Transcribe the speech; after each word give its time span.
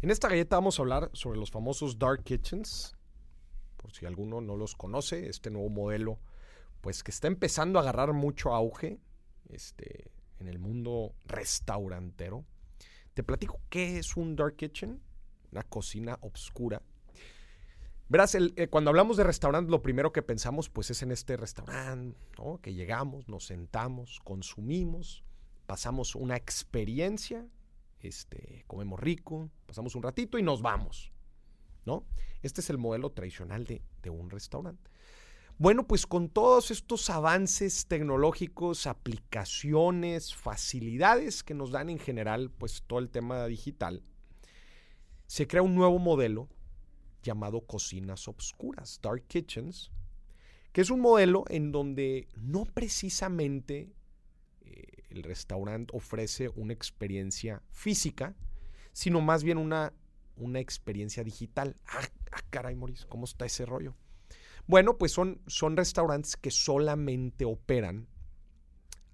En 0.00 0.12
esta 0.12 0.28
galleta 0.28 0.54
vamos 0.54 0.78
a 0.78 0.82
hablar 0.82 1.10
sobre 1.12 1.40
los 1.40 1.50
famosos 1.50 1.98
dark 1.98 2.22
kitchens. 2.22 2.96
Por 3.76 3.92
si 3.92 4.06
alguno 4.06 4.40
no 4.40 4.56
los 4.56 4.76
conoce, 4.76 5.28
este 5.28 5.50
nuevo 5.50 5.70
modelo, 5.70 6.20
pues 6.80 7.02
que 7.02 7.10
está 7.10 7.26
empezando 7.26 7.78
a 7.78 7.82
agarrar 7.82 8.12
mucho 8.12 8.54
auge 8.54 9.00
este, 9.48 10.12
en 10.38 10.46
el 10.46 10.60
mundo 10.60 11.14
restaurantero. 11.26 12.44
Te 13.12 13.24
platico 13.24 13.60
qué 13.68 13.98
es 13.98 14.16
un 14.16 14.36
dark 14.36 14.54
kitchen, 14.54 15.00
una 15.50 15.64
cocina 15.64 16.16
oscura. 16.20 16.80
Verás, 18.08 18.36
eh, 18.36 18.68
cuando 18.70 18.90
hablamos 18.90 19.16
de 19.16 19.24
restaurante, 19.24 19.72
lo 19.72 19.82
primero 19.82 20.12
que 20.12 20.22
pensamos 20.22 20.68
pues 20.68 20.90
es 20.90 21.02
en 21.02 21.10
este 21.10 21.36
restaurante, 21.36 22.16
¿no? 22.38 22.60
Que 22.60 22.72
llegamos, 22.72 23.28
nos 23.28 23.46
sentamos, 23.46 24.20
consumimos, 24.22 25.24
pasamos 25.66 26.14
una 26.14 26.36
experiencia 26.36 27.44
este, 28.00 28.64
comemos 28.66 29.00
rico, 29.00 29.50
pasamos 29.66 29.94
un 29.94 30.02
ratito 30.02 30.38
y 30.38 30.42
nos 30.42 30.62
vamos. 30.62 31.12
¿no? 31.88 32.04
Este 32.42 32.60
es 32.60 32.70
el 32.70 32.78
modelo 32.78 33.10
tradicional 33.10 33.64
de, 33.64 33.82
de 34.02 34.10
un 34.10 34.30
restaurante. 34.30 34.90
Bueno, 35.56 35.86
pues 35.88 36.06
con 36.06 36.28
todos 36.28 36.70
estos 36.70 37.10
avances 37.10 37.86
tecnológicos, 37.86 38.86
aplicaciones, 38.86 40.34
facilidades 40.34 41.42
que 41.42 41.54
nos 41.54 41.72
dan 41.72 41.88
en 41.88 41.98
general, 41.98 42.50
pues 42.50 42.84
todo 42.86 43.00
el 43.00 43.08
tema 43.08 43.46
digital, 43.46 44.04
se 45.26 45.48
crea 45.48 45.62
un 45.62 45.74
nuevo 45.74 45.98
modelo 45.98 46.48
llamado 47.22 47.62
cocinas 47.62 48.28
obscuras, 48.28 49.00
dark 49.02 49.26
kitchens, 49.26 49.90
que 50.72 50.82
es 50.82 50.90
un 50.90 51.00
modelo 51.00 51.44
en 51.48 51.72
donde 51.72 52.28
no 52.36 52.64
precisamente 52.66 53.92
el 55.10 55.22
restaurante 55.22 55.96
ofrece 55.96 56.50
una 56.54 56.72
experiencia 56.72 57.62
física, 57.70 58.34
sino 58.92 59.20
más 59.20 59.44
bien 59.44 59.58
una, 59.58 59.92
una 60.36 60.60
experiencia 60.60 61.24
digital. 61.24 61.76
Ah, 61.86 62.08
ah, 62.32 62.42
caray, 62.50 62.74
Maurice, 62.74 63.06
¿cómo 63.08 63.24
está 63.24 63.46
ese 63.46 63.66
rollo? 63.66 63.94
Bueno, 64.66 64.98
pues 64.98 65.12
son, 65.12 65.40
son 65.46 65.76
restaurantes 65.76 66.36
que 66.36 66.50
solamente 66.50 67.44
operan 67.44 68.06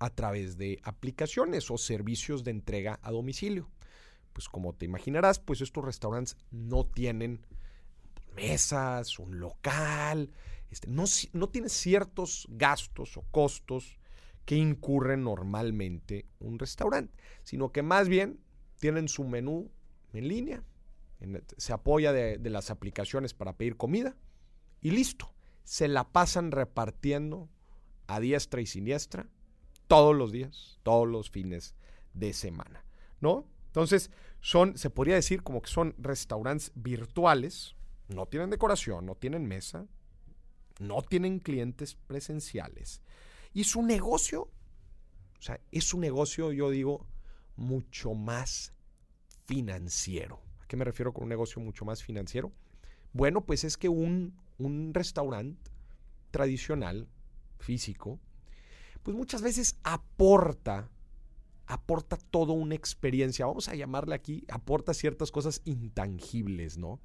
a 0.00 0.10
través 0.10 0.58
de 0.58 0.80
aplicaciones 0.82 1.70
o 1.70 1.78
servicios 1.78 2.42
de 2.44 2.50
entrega 2.50 2.98
a 3.02 3.12
domicilio. 3.12 3.70
Pues 4.32 4.48
como 4.48 4.74
te 4.74 4.84
imaginarás, 4.84 5.38
pues 5.38 5.60
estos 5.60 5.84
restaurantes 5.84 6.36
no 6.50 6.84
tienen 6.84 7.46
mesas, 8.34 9.20
un 9.20 9.38
local, 9.38 10.32
este, 10.70 10.88
no, 10.88 11.04
no 11.32 11.48
tienen 11.48 11.70
ciertos 11.70 12.48
gastos 12.50 13.16
o 13.16 13.22
costos 13.30 14.00
que 14.44 14.56
incurre 14.56 15.16
normalmente 15.16 16.26
un 16.38 16.58
restaurante, 16.58 17.14
sino 17.42 17.72
que 17.72 17.82
más 17.82 18.08
bien 18.08 18.40
tienen 18.78 19.08
su 19.08 19.24
menú 19.24 19.70
en 20.12 20.28
línea, 20.28 20.62
se 21.56 21.72
apoya 21.72 22.12
de, 22.12 22.38
de 22.38 22.50
las 22.50 22.70
aplicaciones 22.70 23.32
para 23.32 23.56
pedir 23.56 23.76
comida 23.76 24.16
y 24.80 24.90
listo, 24.90 25.32
se 25.64 25.88
la 25.88 26.12
pasan 26.12 26.50
repartiendo 26.52 27.48
a 28.06 28.20
diestra 28.20 28.60
y 28.60 28.66
siniestra 28.66 29.26
todos 29.86 30.14
los 30.14 30.32
días, 30.32 30.78
todos 30.82 31.08
los 31.08 31.30
fines 31.30 31.74
de 32.12 32.32
semana, 32.32 32.84
¿no? 33.20 33.46
Entonces, 33.66 34.10
son, 34.40 34.76
se 34.78 34.90
podría 34.90 35.14
decir 35.14 35.42
como 35.42 35.62
que 35.62 35.70
son 35.70 35.94
restaurantes 35.98 36.70
virtuales, 36.74 37.74
no 38.08 38.26
tienen 38.26 38.50
decoración, 38.50 39.06
no 39.06 39.14
tienen 39.14 39.46
mesa, 39.46 39.86
no 40.78 41.02
tienen 41.02 41.38
clientes 41.38 41.96
presenciales, 42.06 43.02
y 43.54 43.64
su 43.64 43.82
negocio, 43.82 44.50
o 45.38 45.42
sea, 45.42 45.60
es 45.70 45.94
un 45.94 46.00
negocio, 46.00 46.52
yo 46.52 46.70
digo, 46.70 47.06
mucho 47.56 48.14
más 48.14 48.74
financiero. 49.46 50.42
¿A 50.60 50.66
qué 50.66 50.76
me 50.76 50.84
refiero 50.84 51.12
con 51.12 51.24
un 51.24 51.28
negocio 51.28 51.62
mucho 51.62 51.84
más 51.84 52.02
financiero? 52.02 52.52
Bueno, 53.12 53.46
pues 53.46 53.62
es 53.62 53.76
que 53.76 53.88
un, 53.88 54.36
un 54.58 54.92
restaurante 54.92 55.70
tradicional, 56.32 57.08
físico, 57.58 58.18
pues 59.04 59.16
muchas 59.16 59.40
veces 59.40 59.78
aporta, 59.84 60.90
aporta 61.66 62.16
toda 62.16 62.54
una 62.54 62.74
experiencia, 62.74 63.46
vamos 63.46 63.68
a 63.68 63.76
llamarle 63.76 64.16
aquí, 64.16 64.44
aporta 64.48 64.94
ciertas 64.94 65.30
cosas 65.30 65.62
intangibles, 65.64 66.76
¿no? 66.76 67.00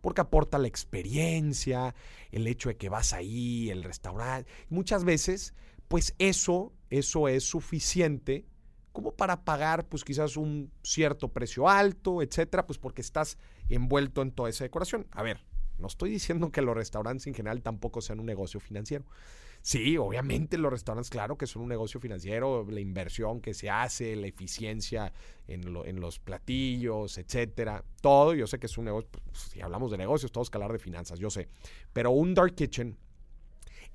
Porque 0.00 0.20
aporta 0.20 0.58
la 0.58 0.66
experiencia, 0.66 1.94
el 2.32 2.46
hecho 2.46 2.70
de 2.70 2.76
que 2.76 2.88
vas 2.88 3.12
ahí, 3.12 3.70
el 3.70 3.84
restaurante. 3.84 4.50
Muchas 4.68 5.04
veces 5.04 5.54
pues 5.88 6.14
eso, 6.18 6.72
eso 6.90 7.28
es 7.28 7.44
suficiente 7.44 8.46
como 8.92 9.12
para 9.12 9.44
pagar 9.44 9.86
pues 9.88 10.04
quizás 10.04 10.38
un 10.38 10.72
cierto 10.82 11.28
precio 11.28 11.68
alto, 11.68 12.22
etcétera, 12.22 12.66
pues 12.66 12.78
porque 12.78 13.02
estás 13.02 13.36
envuelto 13.68 14.22
en 14.22 14.32
toda 14.32 14.48
esa 14.48 14.64
decoración. 14.64 15.06
A 15.10 15.22
ver, 15.22 15.44
no 15.78 15.86
estoy 15.86 16.10
diciendo 16.10 16.50
que 16.50 16.62
los 16.62 16.74
restaurantes 16.74 17.26
en 17.26 17.34
general 17.34 17.62
tampoco 17.62 18.00
sean 18.00 18.20
un 18.20 18.26
negocio 18.26 18.58
financiero. 18.58 19.04
Sí, 19.60 19.96
obviamente 19.96 20.58
los 20.58 20.70
restaurantes, 20.70 21.10
claro 21.10 21.36
que 21.36 21.46
son 21.46 21.62
un 21.62 21.68
negocio 21.68 21.98
financiero, 21.98 22.64
la 22.70 22.80
inversión 22.80 23.40
que 23.40 23.52
se 23.52 23.68
hace, 23.68 24.14
la 24.14 24.28
eficiencia 24.28 25.12
en, 25.48 26.00
los 26.00 26.18
platillos, 26.20 27.18
etcétera, 27.18 27.84
todo. 28.00 28.32
Yo 28.32 28.46
sé 28.46 28.58
que 28.58 28.66
es 28.66 28.78
un 28.78 28.84
negocio, 28.84 29.10
pues, 29.10 29.24
si 29.38 29.60
hablamos 29.60 29.90
de 29.90 29.98
negocios, 29.98 30.30
todos 30.30 30.50
que 30.50 30.56
hablar 30.56 30.72
de 30.72 30.78
finanzas, 30.78 31.18
yo 31.18 31.30
sé. 31.30 31.48
Pero 31.92 32.12
un 32.12 32.32
dark 32.32 32.54
kitchen 32.54 32.96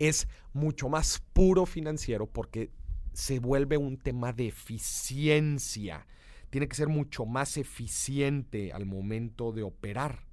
es 0.02 0.28
mucho 0.54 0.90
más 0.90 1.24
puro 1.34 1.66
financiero 1.66 2.26
porque 2.26 2.72
se 3.14 3.40
vuelve 3.40 3.78
un 3.78 3.98
tema 3.98 4.34
de 4.34 4.48
eficiencia. 4.48 6.08
Tiene 6.50 6.68
que 6.68 6.76
ser 6.76 6.88
mucho 6.88 7.26
más 7.26 7.58
eficiente 7.58 8.74
al 8.74 8.86
momento 8.86 9.52
de 9.52 9.64
operar. 9.64 10.26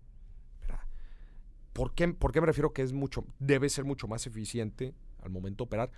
¿Por 1.72 1.94
qué, 1.94 2.08
¿Por 2.08 2.32
qué 2.32 2.40
me 2.40 2.46
refiero 2.48 2.72
que 2.72 2.82
es 2.82 2.92
mucho, 2.92 3.24
debe 3.38 3.68
ser 3.68 3.84
mucho 3.84 4.08
más 4.08 4.26
eficiente 4.26 4.94
al 5.22 5.30
momento 5.30 5.62
de 5.62 5.66
operar? 5.66 5.90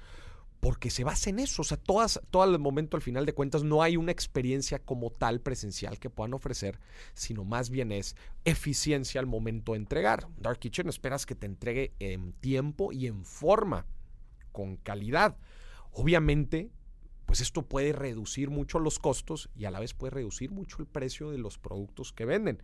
Porque 0.61 0.91
se 0.91 1.05
basa 1.05 1.31
en 1.31 1.39
eso. 1.39 1.63
O 1.63 1.65
sea, 1.65 1.79
todas, 1.79 2.21
todo 2.31 2.45
el 2.45 2.59
momento, 2.59 2.97
al 2.97 3.03
final 3.03 3.27
de 3.27 3.33
cuentas, 3.33 3.65
no 3.65 3.83
hay 3.83 3.97
una 3.97 4.13
experiencia 4.13 4.79
como 4.79 5.11
tal 5.11 5.41
presencial 5.41 5.99
que 5.99 6.11
puedan 6.11 6.35
ofrecer, 6.35 6.79
sino 7.15 7.45
más 7.45 7.71
bien 7.71 7.91
es 7.93 8.15
eficiencia 8.45 9.21
al 9.21 9.27
momento 9.27 9.73
de 9.73 9.79
entregar. 9.79 10.29
Dark 10.37 10.59
Kitchen 10.59 10.89
esperas 10.89 11.27
que 11.27 11.35
te 11.35 11.47
entregue 11.47 11.95
en 11.99 12.33
tiempo 12.35 12.93
y 12.93 13.07
en 13.07 13.25
forma, 13.25 13.87
con 14.53 14.77
calidad. 14.77 15.37
Obviamente, 15.93 16.71
pues 17.25 17.41
esto 17.41 17.63
puede 17.63 17.93
reducir 17.93 18.51
mucho 18.51 18.79
los 18.79 18.99
costos 18.99 19.49
y 19.55 19.65
a 19.65 19.71
la 19.71 19.81
vez 19.81 19.95
puede 19.95 20.11
reducir 20.11 20.51
mucho 20.51 20.79
el 20.81 20.87
precio 20.87 21.31
de 21.31 21.39
los 21.39 21.59
productos 21.59 22.13
que 22.13 22.27
venden. 22.27 22.63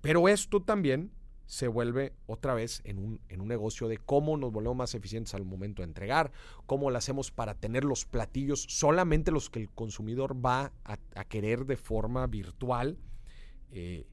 Pero 0.00 0.28
esto 0.28 0.62
también 0.62 1.12
se 1.46 1.68
vuelve 1.68 2.12
otra 2.26 2.54
vez 2.54 2.80
en 2.84 2.98
un, 2.98 3.20
en 3.28 3.40
un, 3.40 3.48
negocio 3.48 3.88
de 3.88 3.98
cómo 3.98 4.36
nos 4.36 4.52
volvemos 4.52 4.76
más 4.76 4.94
eficientes 4.94 5.34
al 5.34 5.44
momento 5.44 5.82
de 5.82 5.88
entregar, 5.88 6.32
cómo 6.66 6.90
lo 6.90 6.98
hacemos 6.98 7.30
para 7.30 7.54
tener 7.54 7.84
los 7.84 8.04
platillos 8.04 8.64
solamente 8.68 9.30
los 9.30 9.50
que 9.50 9.60
el 9.60 9.70
consumidor 9.70 10.34
va 10.44 10.72
a, 10.84 10.96
querer 11.24 11.66
de 11.66 11.76
forma 11.76 12.26
virtual. 12.26 12.98
Eh, 13.70 14.06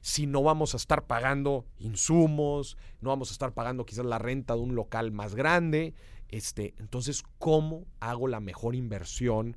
si 0.00 0.26
no 0.26 0.42
vamos 0.42 0.74
a 0.74 0.76
estar 0.76 1.06
pagando 1.06 1.64
insumos, 1.78 2.76
no 3.00 3.10
vamos 3.10 3.30
a 3.30 3.32
estar 3.32 3.52
pagando 3.52 3.86
quizás 3.86 4.04
la 4.04 4.18
renta 4.18 4.54
de 4.54 4.60
un 4.60 4.74
local 4.74 5.12
más 5.12 5.34
grande, 5.34 5.94
este, 6.28 6.74
entonces, 6.78 7.22
¿cómo 7.38 7.86
hago 8.00 8.28
la 8.28 8.40
mejor 8.40 8.74
inversión 8.74 9.56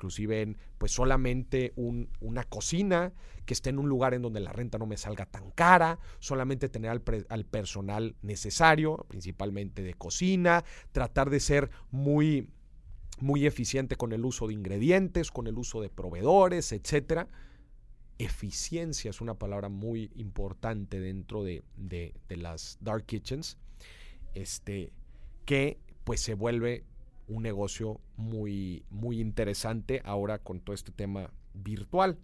inclusive 0.00 0.40
en 0.40 0.56
pues 0.78 0.92
solamente 0.92 1.74
una 1.76 2.44
cocina 2.44 3.12
que 3.44 3.52
esté 3.52 3.68
en 3.68 3.78
un 3.78 3.88
lugar 3.88 4.14
en 4.14 4.22
donde 4.22 4.40
la 4.40 4.50
renta 4.50 4.78
no 4.78 4.86
me 4.86 4.96
salga 4.96 5.26
tan 5.26 5.50
cara, 5.50 5.98
solamente 6.20 6.70
tener 6.70 6.90
al, 6.90 7.44
personal 7.44 8.16
necesario, 8.22 9.04
principalmente 9.08 9.82
de 9.82 9.92
cocina, 9.92 10.64
tratar 10.92 11.28
de 11.28 11.38
ser 11.38 11.70
muy, 11.90 12.48
muy 13.18 13.44
eficiente 13.44 13.96
con 13.96 14.12
el 14.12 14.24
uso 14.24 14.48
de 14.48 14.54
ingredientes, 14.54 15.30
con 15.30 15.46
el 15.46 15.58
uso 15.58 15.82
de 15.82 15.90
proveedores, 15.90 16.72
etcétera. 16.72 17.28
Eficiencia 18.16 19.10
es 19.10 19.20
una 19.20 19.34
palabra 19.34 19.68
muy 19.68 20.10
importante 20.14 20.98
dentro 20.98 21.44
de, 21.44 21.62
de, 21.76 22.14
de 22.26 22.36
las 22.38 22.78
dark 22.80 23.04
kitchens, 23.04 23.58
este, 24.34 24.92
que 25.44 25.78
pues 26.04 26.20
se 26.20 26.32
vuelve 26.32 26.84
un 27.30 27.42
negocio 27.44 28.00
muy, 28.16 28.84
muy 28.90 29.20
interesante 29.20 30.02
ahora 30.04 30.38
con 30.38 30.60
todo 30.60 30.74
este 30.74 30.90
tema 30.90 31.30
virtual. 31.54 32.18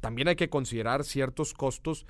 También 0.00 0.28
hay 0.28 0.36
que 0.36 0.50
considerar 0.50 1.04
ciertos 1.04 1.54
costos 1.54 2.04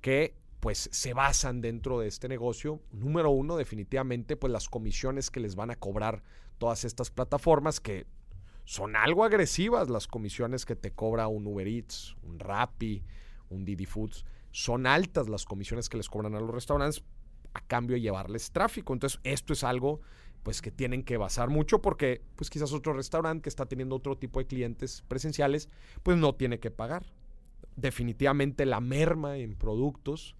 que 0.00 0.34
pues 0.60 0.88
se 0.90 1.12
basan 1.12 1.60
dentro 1.60 2.00
de 2.00 2.08
este 2.08 2.28
negocio. 2.28 2.80
Número 2.92 3.30
uno, 3.30 3.56
definitivamente, 3.56 4.36
pues 4.36 4.52
las 4.52 4.68
comisiones 4.68 5.30
que 5.30 5.38
les 5.38 5.54
van 5.54 5.70
a 5.70 5.76
cobrar 5.76 6.22
todas 6.58 6.84
estas 6.84 7.10
plataformas 7.10 7.78
que 7.78 8.06
son 8.64 8.96
algo 8.96 9.22
agresivas 9.22 9.90
las 9.90 10.08
comisiones 10.08 10.64
que 10.64 10.74
te 10.74 10.92
cobra 10.92 11.28
un 11.28 11.46
Uber 11.46 11.68
Eats, 11.68 12.16
un 12.22 12.38
Rappi, 12.38 13.04
un 13.50 13.64
Didi 13.64 13.84
Foods. 13.84 14.24
Son 14.50 14.86
altas 14.86 15.28
las 15.28 15.44
comisiones 15.44 15.90
que 15.90 15.98
les 15.98 16.08
cobran 16.08 16.34
a 16.34 16.40
los 16.40 16.50
restaurantes 16.50 17.04
a 17.52 17.60
cambio 17.60 17.94
de 17.94 18.00
llevarles 18.00 18.50
tráfico. 18.50 18.94
Entonces, 18.94 19.20
esto 19.24 19.52
es 19.52 19.62
algo 19.62 20.00
pues 20.46 20.62
que 20.62 20.70
tienen 20.70 21.02
que 21.02 21.16
basar 21.16 21.50
mucho 21.50 21.82
porque 21.82 22.22
pues 22.36 22.50
quizás 22.50 22.72
otro 22.72 22.92
restaurante 22.92 23.42
que 23.42 23.48
está 23.48 23.66
teniendo 23.66 23.96
otro 23.96 24.16
tipo 24.16 24.38
de 24.38 24.46
clientes 24.46 25.02
presenciales 25.08 25.68
pues 26.04 26.18
no 26.18 26.36
tiene 26.36 26.60
que 26.60 26.70
pagar. 26.70 27.04
definitivamente 27.74 28.64
la 28.64 28.78
merma 28.78 29.38
en 29.38 29.56
productos, 29.56 30.36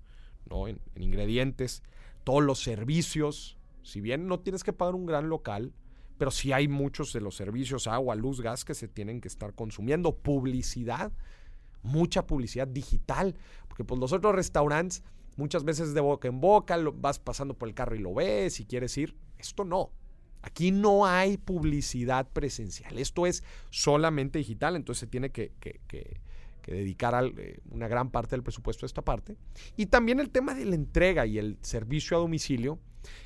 ¿no? 0.49 0.69
en, 0.69 0.79
en 0.95 1.03
ingredientes, 1.03 1.83
todos 2.23 2.45
los 2.45 2.63
servicios. 2.63 3.59
Si 3.83 4.01
bien 4.01 4.29
no 4.29 4.39
tienes 4.39 4.63
que 4.63 4.73
pagar 4.73 4.95
un 4.95 5.07
gran 5.07 5.29
local, 5.29 5.73
pero 6.19 6.31
sí 6.31 6.53
hay 6.53 6.69
muchos 6.69 7.13
de 7.13 7.21
los 7.21 7.35
servicios, 7.35 7.89
agua, 7.89 8.15
luz, 8.15 8.41
gas, 8.41 8.65
que 8.65 8.75
se 8.75 8.87
tienen 8.87 9.21
que 9.21 9.27
estar 9.27 9.55
consumiendo. 9.55 10.15
Publicidad, 10.15 11.11
mucha 11.83 12.29
publicidad 12.29 12.69
digital, 12.69 13.35
porque 13.67 13.83
pues 13.83 13.99
los 13.99 14.13
otros 14.13 14.37
restaurantes 14.37 15.03
muchas 15.37 15.65
veces 15.65 15.95
de 15.95 16.01
boca 16.01 16.29
en 16.29 16.41
boca, 16.41 16.77
lo, 16.77 16.93
vas 16.93 17.19
pasando 17.19 17.55
por 17.55 17.69
el 17.69 17.75
carro 17.75 17.97
y 17.97 17.99
lo 17.99 18.15
ves, 18.15 18.55
si 18.55 18.67
quieres 18.67 18.97
ir. 18.99 19.17
Esto 19.39 19.65
no. 19.65 19.91
Aquí 20.47 20.71
no 20.71 21.07
hay 21.07 21.39
publicidad 21.39 22.29
presencial. 22.29 22.99
Esto 22.99 23.27
es 23.27 23.43
solamente 23.71 24.39
digital, 24.39 24.77
entonces 24.77 25.01
se 25.01 25.07
tiene 25.09 25.31
que, 25.31 25.51
dedicar 26.65 27.33
eh, 27.37 27.59
una 27.69 27.89
gran 27.89 28.13
parte 28.13 28.37
del 28.37 28.45
presupuesto 28.45 28.85
a 28.85 28.89
esta 28.89 29.03
parte. 29.03 29.37
Y 29.77 29.87
también 29.87 30.21
el 30.21 30.31
tema 30.31 30.55
de 30.55 30.65
la 30.65 30.77
entrega 30.77 31.27
y 31.27 31.39
el 31.39 31.59
servicio 31.63 32.17
a 32.17 32.21
domicilio, 32.21 32.79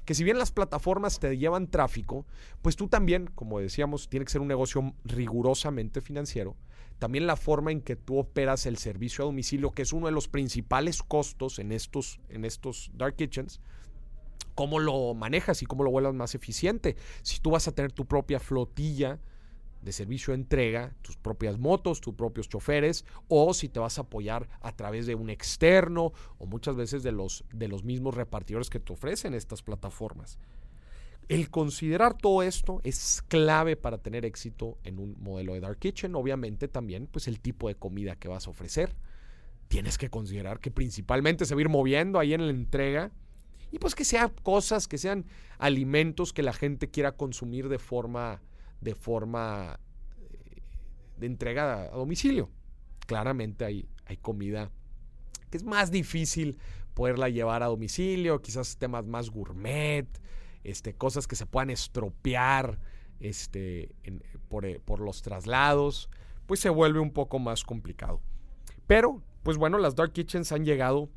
que 0.07 0.15
si 0.15 0.25
bien 0.25 0.39
las 0.39 0.51
plataformas 0.51 1.21
te 1.21 1.37
llevan 1.37 1.67
tráfico, 1.67 2.25
pues 2.63 2.75
tú 2.75 2.89
también, 2.89 3.27
como 3.27 3.61
decíamos, 3.61 4.09
tiene 4.09 4.25
que 4.25 4.33
ser 4.33 4.41
un 4.41 4.49
negocio 4.49 4.95
rigurosamente 5.05 6.01
financiero. 6.01 6.57
También 6.99 7.27
la 7.27 7.37
forma 7.37 7.71
en 7.71 7.83
que 7.83 7.97
tú 7.97 8.17
operas 8.17 8.65
el 8.65 8.79
servicio 8.79 9.25
a 9.25 9.27
domicilio, 9.27 9.73
que 9.73 9.83
es 9.83 9.93
uno 9.93 10.07
de 10.07 10.13
los 10.13 10.29
principales 10.29 11.03
costos 11.03 11.59
en 11.59 11.73
estos 11.73 12.91
dark 12.95 13.17
kitchens, 13.17 13.61
cómo 14.61 14.79
lo 14.79 15.15
manejas 15.15 15.63
y 15.63 15.65
cómo 15.65 15.85
lo 15.85 15.91
vuelvas 15.91 16.13
más 16.13 16.35
eficiente. 16.35 16.95
Si 17.23 17.41
tú 17.41 17.53
vas 17.53 17.67
a 17.67 17.73
tener 17.73 17.93
tu 17.93 18.05
propia 18.05 18.39
flotilla 18.39 19.19
de 19.81 19.91
servicio 19.91 20.35
de 20.35 20.41
entrega, 20.41 20.95
tus 21.01 21.17
propias 21.17 21.59
motos, 21.59 22.03
tus 22.03 22.13
propios 22.13 22.47
choferes, 22.47 23.07
o 23.29 23.55
si 23.55 23.71
te 23.71 23.81
vas 23.81 23.97
a 23.97 24.03
apoyar 24.03 24.51
a 24.61 24.77
través 24.77 25.07
de 25.07 25.15
un 25.15 25.31
externo 25.31 26.13
o 26.37 26.45
muchas 26.45 26.77
veces 26.77 27.03
de 27.03 27.11
los, 27.11 27.43
de 27.55 27.69
los 27.69 27.85
mismos 27.85 28.15
repartidores 28.15 28.69
que 28.69 28.81
te 28.81 28.93
ofrecen 28.93 29.33
estas 29.33 29.63
plataformas. 29.63 30.39
El 31.31 31.49
considerar 31.49 32.19
todo 32.19 32.43
esto 32.43 32.83
es 32.85 33.23
clave 33.29 33.77
para 33.77 33.97
tener 33.97 34.27
éxito 34.27 34.77
en 34.85 34.99
un 34.99 35.17
modelo 35.23 35.55
de 35.55 35.61
Dark 35.61 35.79
Kitchen. 35.79 36.15
Obviamente 36.15 36.69
también 36.69 37.07
pues 37.07 37.29
el 37.29 37.41
tipo 37.41 37.69
de 37.69 37.77
comida 37.77 38.17
que 38.17 38.29
vas 38.29 38.47
a 38.47 38.51
ofrecer. 38.51 38.95
Tienes 39.69 39.97
que 39.97 40.11
considerar 40.11 40.61
que 40.61 40.71
principalmente 40.71 41.47
se 41.47 41.55
va 41.55 41.61
a 41.61 41.63
ir 41.63 41.71
moviendo 41.71 42.19
ahí 42.19 42.35
en 42.35 42.45
la 42.45 42.51
entrega 42.51 43.11
y 43.71 43.79
pues 43.79 43.95
que 43.95 44.05
sean 44.05 44.33
cosas, 44.43 44.89
que 44.89 44.99
sean 44.99 45.27
alimentos 45.59 46.33
que 46.33 46.43
la 46.43 46.53
gente 46.53 46.91
quiera 46.91 47.13
consumir 47.13 47.69
de 47.69 47.79
forma, 47.79 48.43
de 48.81 48.95
forma 48.95 49.79
eh, 50.19 50.63
de 51.19 51.27
entrega 51.27 51.85
a 51.85 51.97
domicilio. 51.97 52.51
Claramente 53.07 53.65
hay, 53.65 53.89
hay 54.07 54.17
comida 54.17 54.71
que 55.51 55.57
es 55.57 55.65
más 55.65 55.91
difícil 55.91 56.59
poderla 56.95 57.29
llevar 57.29 57.63
a 57.63 57.67
domicilio, 57.67 58.41
quizás 58.41 58.77
temas 58.77 59.07
más 59.07 59.31
gourmet, 59.31 60.07
este, 60.65 60.95
cosas 60.95 61.27
que 61.27 61.37
se 61.37 61.47
puedan 61.47 61.71
estropear 61.71 62.79
este, 63.19 63.95
por, 64.49 64.65
eh, 64.65 64.81
por 64.85 65.01
los 65.01 65.23
traslados, 65.23 66.09
pues 66.47 66.61
se 66.61 66.71
vuelve 66.71 67.01
un 67.01 67.13
poco 67.13 67.39
más 67.39 67.65
complicado. 67.65 68.21
Pero, 68.87 69.23
pues 69.43 69.57
bueno, 69.57 69.79
las 69.79 69.95
Dark 69.95 70.13
Kitchens 70.13 70.53
han 70.53 70.65
llegado 70.65 71.09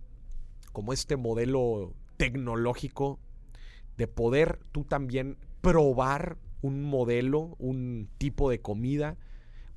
como 0.71 0.93
este 0.93 1.17
modelo 1.17 1.93
tecnológico 2.17 3.19
de 3.97 4.07
poder 4.07 4.59
tú 4.71 4.83
también 4.83 5.37
probar 5.61 6.37
un 6.61 6.83
modelo, 6.83 7.55
un 7.59 8.09
tipo 8.17 8.49
de 8.49 8.61
comida, 8.61 9.17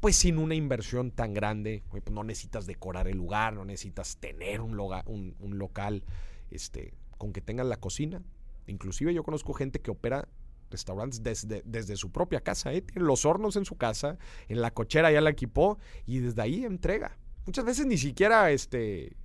pues 0.01 0.17
sin 0.17 0.39
una 0.39 0.55
inversión 0.55 1.11
tan 1.11 1.35
grande. 1.35 1.83
Pues 1.91 2.03
no 2.11 2.25
necesitas 2.25 2.67
decorar 2.67 3.09
el 3.09 3.17
lugar, 3.17 3.55
no 3.55 3.65
necesitas 3.65 4.17
tener 4.19 4.61
un, 4.61 4.79
un, 4.79 5.37
un 5.39 5.59
local, 5.59 6.05
este, 6.51 6.95
con 7.19 7.33
que 7.33 7.41
tengas 7.41 7.67
la 7.67 7.77
cocina. 7.77 8.23
Inclusive 8.67 9.13
yo 9.15 9.23
conozco 9.23 9.53
gente 9.53 9.81
que 9.81 9.91
opera 9.91 10.29
restaurantes 10.71 11.23
desde, 11.23 11.63
desde 11.65 11.97
su 11.97 12.11
propia 12.11 12.41
casa, 12.41 12.73
¿eh? 12.73 12.83
tiene 12.83 13.07
los 13.07 13.25
hornos 13.25 13.57
en 13.57 13.65
su 13.65 13.77
casa, 13.77 14.19
en 14.49 14.61
la 14.61 14.73
cochera 14.73 15.11
ya 15.13 15.21
la 15.21 15.31
equipó 15.31 15.79
y 16.07 16.19
desde 16.19 16.43
ahí 16.43 16.65
entrega. 16.65 17.17
Muchas 17.47 17.65
veces 17.65 17.87
ni 17.87 17.99
siquiera 17.99 18.51
este, 18.51 19.17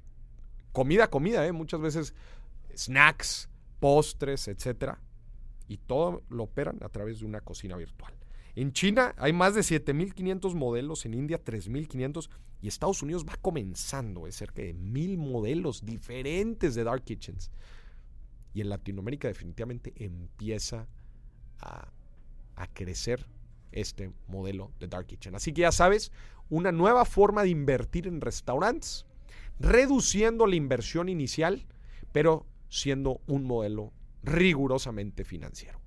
comida, 0.72 1.10
comida, 1.10 1.46
¿eh? 1.46 1.52
muchas 1.52 1.82
veces 1.82 2.14
snacks, 2.76 3.50
postres, 3.80 4.48
etcétera. 4.48 5.02
Y 5.68 5.78
todo 5.78 6.24
lo 6.30 6.44
operan 6.44 6.80
a 6.82 6.90
través 6.90 7.20
de 7.20 7.26
una 7.26 7.42
cocina 7.42 7.78
virtual. 7.78 8.14
En 8.56 8.74
China 8.74 9.14
hay 9.18 9.32
más 9.32 9.56
de 9.56 9.62
7.500 9.62 10.54
modelos, 10.56 11.06
en 11.06 11.14
India 11.14 11.42
3.500 11.44 12.30
y 12.62 12.68
Estados 12.68 13.02
Unidos 13.02 13.26
va 13.28 13.36
comenzando, 13.42 14.28
es 14.28 14.36
cerca 14.36 14.62
de 14.62 14.74
mil 14.74 15.18
modelos 15.18 15.86
diferentes 15.86 16.76
de 16.76 16.84
dark 16.84 17.04
kitchens. 17.04 17.50
Y 18.54 18.62
en 18.62 18.70
Latinoamérica 18.70 19.30
definitivamente 19.30 19.94
empieza 19.96 20.88
a, 21.60 21.92
a 22.56 22.68
crecer 22.68 23.26
este 23.72 24.12
modelo 24.28 24.72
de 24.80 24.88
dark 24.88 25.08
kitchen. 25.08 25.36
Así 25.36 25.54
que 25.54 25.62
ya 25.62 25.72
sabes, 25.72 26.12
una 26.50 26.74
nueva 26.74 27.06
forma 27.06 27.44
de 27.44 27.50
invertir 27.50 28.08
en 28.08 28.20
restaurantes, 28.20 29.06
reduciendo 29.60 30.46
la 30.46 30.56
inversión 30.56 31.08
inicial, 31.08 31.66
pero 32.12 32.46
siendo 32.72 33.22
un 33.28 33.44
modelo 33.44 33.92
rigurosamente 34.24 35.26
financiero. 35.26 35.81